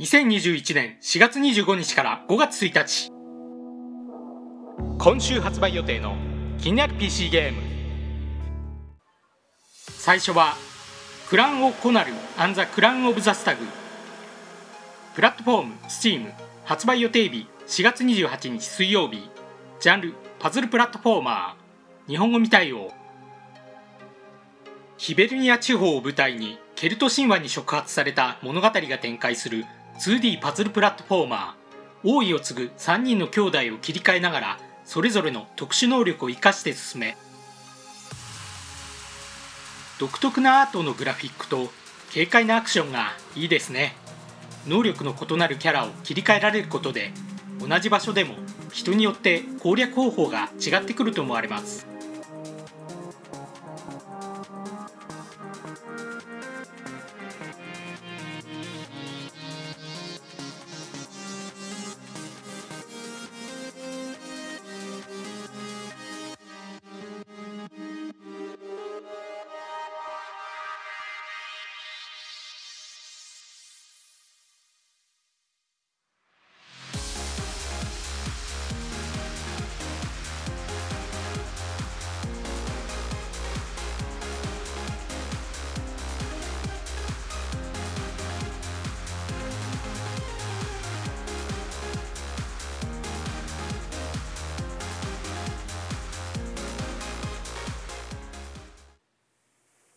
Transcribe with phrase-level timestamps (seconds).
[0.00, 3.10] 2021年4月25日から5月1日。
[4.96, 6.14] 今週発売予定の
[6.56, 7.60] 気になる PC ゲーム。
[9.76, 10.54] 最初は
[11.28, 13.64] クラン・オ・コナル・アン・ザ・クラン・オブ・ザ・スタグ
[15.16, 16.32] プラットフォーム Steam
[16.64, 19.28] 発売予定日4月28日水曜日。
[19.80, 22.08] ジャンルパズルプラットフォーマー。
[22.08, 22.92] 日本語未対応。
[24.96, 29.64] ヒベルニア地方を舞台にケルト神話に触発された物語が展開する
[29.98, 31.58] 2D パズルプラットフォーマー。
[32.04, 37.16] 王位を継ぐ3人の兄弟を切り替えながらそれぞれの特殊能力を生かして進め
[39.98, 41.70] 独特なアートのグラフィックと
[42.14, 43.96] 軽快なアクションがいいですね。
[44.66, 47.10] 能力の異なるキャラを切り替えられることで
[47.66, 48.34] 同じ場所でも
[48.70, 51.86] 人によって攻略方法が違ってくると思われます。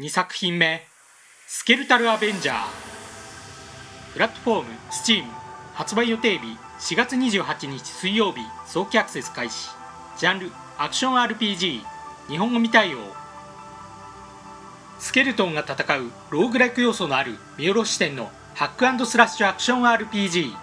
[0.00, 0.86] 2作品目
[1.48, 2.66] 「スケルタル・アベンジャー」
[4.14, 5.24] プラットフォーム STEAM
[5.74, 9.70] 発売予定日4月28日水曜日早期アクセス開始。
[10.16, 11.82] ジャンルアクション RPG
[12.28, 12.98] 日本語未対応。
[15.00, 20.54] スケルトンが戦うローグライク要素のある見下ろし点のハックスラッシュアクション RPG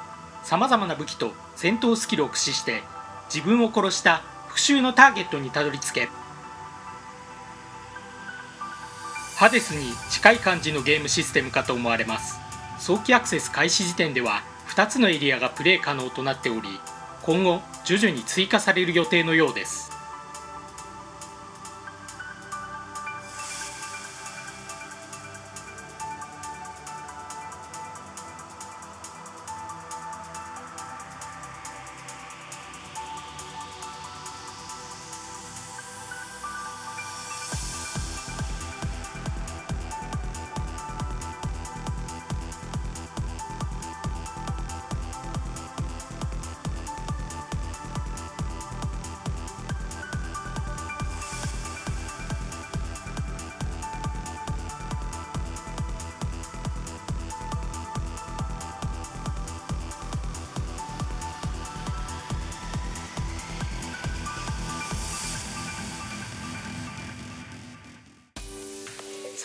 [0.43, 2.83] さまざまな武器と戦闘スキルを駆使して
[3.27, 6.07] 自分を殺した復讐のターゲットにたどり着け。
[9.35, 12.39] ハデスに近い感じのゲームシステムかと思われます。
[12.79, 16.79] 早期アクセス開始時点では2つのエリアがプレイ可能となっており
[17.21, 19.94] 今後徐々に追加される予定のようです。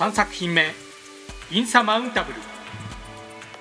[0.00, 0.64] 3作品目
[1.52, 2.40] 「Insurmountable」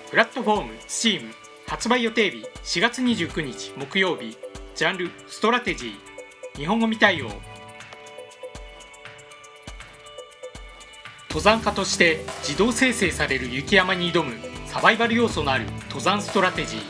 [0.10, 1.34] プラットフォーム STEAM
[1.68, 4.38] 発売予定日4月29日木曜日。
[4.74, 6.58] ジャンルストラテジー。
[6.58, 7.30] 日本語未対応。
[11.28, 16.82] 登山家として自動生成される雪山に挑むサバイバル要素のある登山ストラテジー。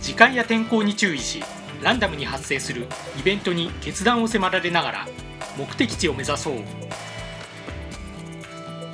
[0.00, 1.42] 時間や天候に注意し
[1.82, 2.86] ランダムに発生する
[3.18, 5.08] イベントに決断を迫られながら
[5.58, 6.81] 目的地を目指そう。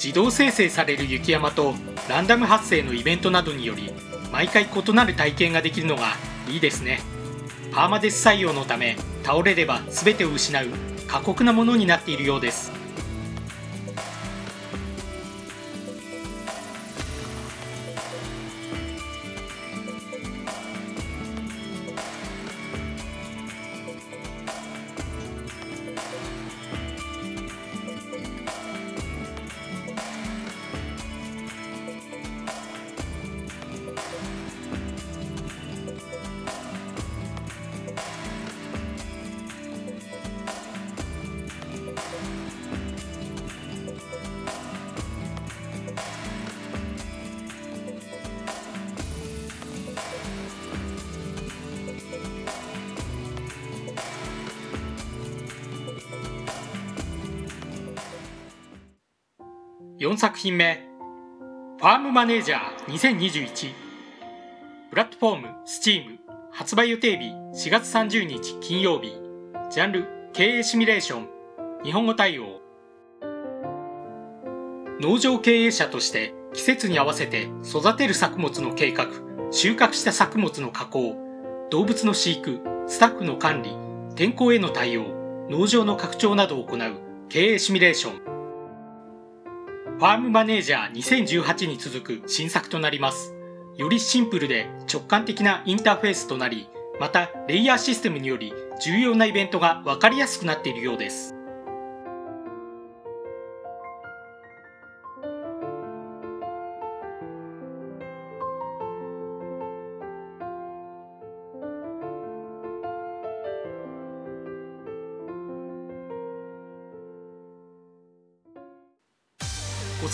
[0.03, 1.75] 自動生成される雪山と
[2.09, 3.93] ランダム発生のイベントなどにより
[4.33, 6.15] 毎回異なる体験ができるのが
[6.49, 7.01] いいですね。
[7.73, 10.67] パーマデス採用のため倒れれば全てを失う
[11.09, 12.78] 過酷なものになっているようです。
[60.09, 60.79] 4作品目
[61.79, 63.75] ファームマネージャー2021
[64.89, 66.17] プラットフォーム STEAM
[66.51, 67.27] 発売予定日
[67.69, 69.13] 4月30日金曜日。
[69.71, 71.29] ジャンル経営シミュレーション。
[71.85, 72.63] 日本語対応。
[74.99, 79.09] 農場経営者として季節に合わせて育てる作物の計画。
[79.51, 81.17] 収穫した作物の加工。
[81.71, 82.61] 動物の飼育。
[82.87, 83.77] スタッフの管理。
[84.17, 85.05] 天候への対応。
[85.51, 88.38] 農場の拡張などを行う経営シミュレーション。
[89.99, 93.35] ファームマネージャー2018に続く新作となります。
[93.77, 96.69] よりシンプルで直感的なインターフェースとなり
[97.01, 101.35] またレイヤーシステムにより重要なイベントが分かりやすくなっているようです。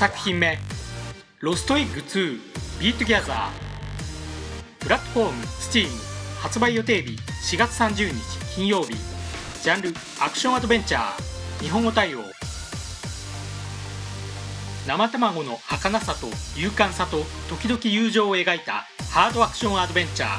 [0.05, 0.59] 作品目「
[1.01, 2.39] Lost Egg 2
[2.79, 5.89] Be Together」プラットフォーム Steam
[6.43, 7.19] 発売予定日
[7.55, 8.23] 4月30日
[8.55, 8.95] 金曜日。
[9.63, 11.63] ジャンルアクションアドベンチャー。
[11.63, 12.23] 日本語対応。
[14.87, 20.39] 生卵の儚さと勇敢さと時々友情を描いたハードアクションアドベンチャー。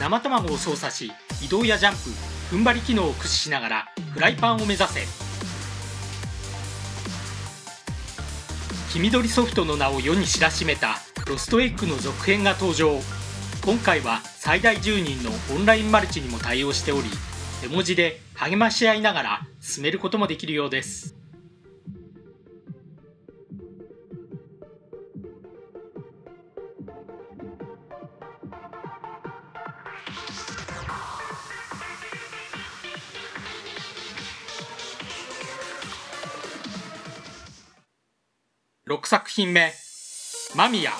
[0.00, 1.12] 生卵を操作し
[1.44, 5.25] 移動やジャンプ踏ん張り機能を駆使しながらフライパンを目指せ。
[8.92, 10.96] 黄緑ソフトの名を世に知らしめた
[11.28, 13.00] ロストエッグの続編が登場。
[13.64, 17.02] 今回は最大10人のオンラインマルチにも対応しており
[17.64, 21.16] 絵文字で励まし合いながら進めることもできるようです。
[38.96, 39.74] 6作品目
[40.56, 40.92] 「マミヤ」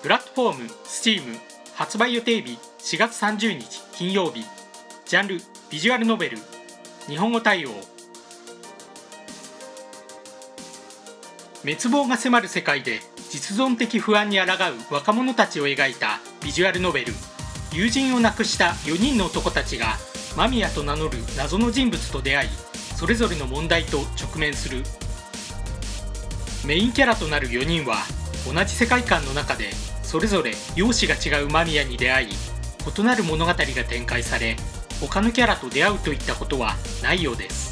[0.00, 1.38] プラットフォーム STEAM
[1.74, 4.42] 発売予定日4月30日金曜日。
[5.04, 6.38] ジャンルビジュアルノベル。
[7.08, 7.70] 日本語対応。
[11.60, 17.12] 滅亡が迫る世界で実存的不安に抗う若者たちを描いたビジュアルノベル。
[17.70, 19.98] 友人を亡くした4人の男たちが
[20.38, 22.48] マミヤと名乗る謎の人物と出会い
[22.96, 24.82] それぞれの問題と直面する。
[26.64, 27.96] メインキャラとなる4人は
[28.46, 29.72] 同じ世界観の中で
[30.02, 32.28] それぞれ容姿が違う間宮に出会い
[32.96, 34.56] 異なる物語が展開され
[35.00, 37.71] 他のキャラと出会うといったことはないようです。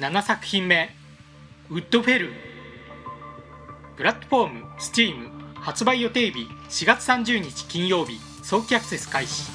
[0.00, 0.88] 7作品目
[1.70, 2.32] ウッドフェル。
[3.96, 8.20] プラットフォーム STEAM 発売予定日4月30日金曜日。
[8.44, 9.50] 早期アクセス開始。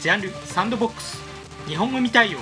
[0.00, 1.22] ジャンルサンドボックス。
[1.68, 2.38] 日本語対応。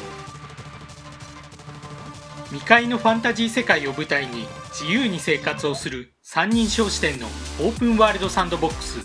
[2.51, 7.27] 未開のファンタジー世界を舞台に自由に生活をする三人称視点の
[7.59, 9.05] オープンワールドサンドボックス。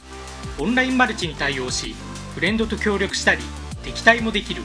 [0.59, 1.95] オンラインマルチに対応し
[2.35, 3.41] フレンドと協力したり
[3.81, 4.61] 敵対もできる。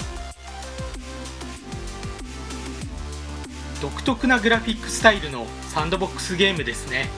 [3.80, 7.08] 独特なグラフィックスタイルのサンドボックスゲームですね。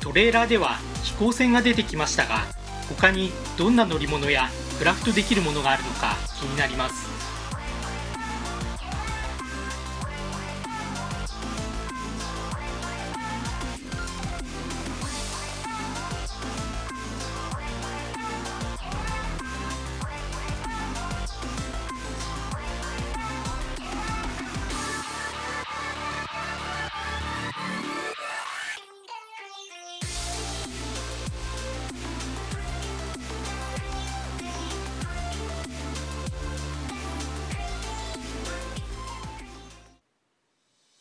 [0.00, 2.46] トレーラーでは飛行船が出てきましたが
[2.88, 7.19] 他にどんな乗り物やクラフトできるものがあるのか気になります。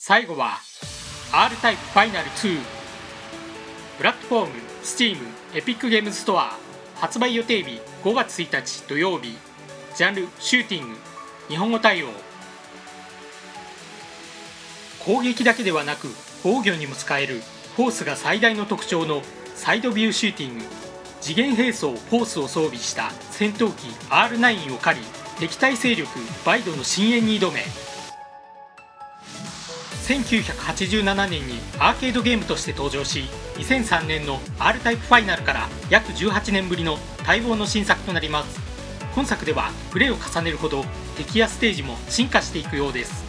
[0.09, 0.57] 最後は
[1.31, 2.59] R タイプファイナル2
[3.99, 5.17] プラットフォーム Steam
[5.53, 6.57] エピックゲームストア。
[6.95, 9.37] 発売予定日5月1日土曜日。
[9.95, 10.97] ジャンルシューティング。
[11.47, 12.07] 日本語対応。
[15.05, 16.07] 攻撃だけではなく
[16.43, 17.43] 防御にも使える
[17.75, 19.21] フォースが最大の特徴の
[19.53, 20.65] サイドビューシューティング。
[21.21, 25.05] 次元兵装フォースを装備した戦闘機 R9 を狩り
[25.39, 26.09] 敵対勢力
[26.47, 27.61] バイドの深淵に挑め。
[30.09, 33.25] 1987年にアーケードゲームとして登場し
[33.57, 36.97] 2003年の R タイプファイナルから約18年ぶりの
[37.27, 38.59] 待望の新作となります。
[39.13, 40.83] 今作ではプレイを重ねるほど
[41.15, 43.28] 敵やステージも進化していくようです。